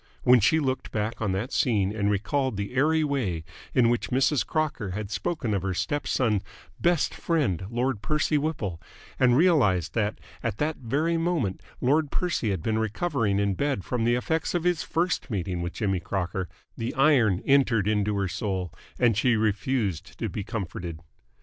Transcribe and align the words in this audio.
When 0.23 0.39
she 0.39 0.59
looked 0.59 0.91
back 0.91 1.21
on 1.21 1.31
that 1.33 1.53
scene 1.53 1.95
and 1.95 2.09
recalled 2.09 2.57
the 2.57 2.73
airy 2.73 3.03
way 3.03 3.43
in 3.75 3.87
which 3.87 4.09
Mrs. 4.09 4.43
Crocker 4.43 4.93
had 4.97 5.11
spoken 5.11 5.53
of 5.53 5.61
her 5.61 5.75
step 5.75 6.07
son's 6.07 6.41
"best 6.79 7.13
friend, 7.13 7.65
Lord 7.69 8.01
Percy 8.01 8.35
Whipple" 8.35 8.81
and 9.19 9.37
realised 9.37 9.93
that 9.93 10.17
at 10.41 10.57
that 10.57 10.77
very 10.77 11.17
moment 11.17 11.61
Lord 11.81 12.09
Percy 12.09 12.49
had 12.49 12.63
been 12.63 12.79
recovering 12.79 13.37
in 13.37 13.53
bed 13.53 13.83
from 13.85 14.03
the 14.03 14.15
effects 14.15 14.55
of 14.55 14.63
his 14.63 14.81
first 14.81 15.29
meeting 15.29 15.61
with 15.61 15.73
Jimmy 15.73 15.99
Crocker, 15.99 16.49
the 16.75 16.95
iron 16.95 17.43
entered 17.45 17.87
into 17.87 18.17
her 18.17 18.27
soul 18.27 18.73
and 18.97 19.15
she 19.15 19.35
refused 19.35 20.17
to 20.17 20.29
be 20.29 20.43
comforted. 20.43 20.97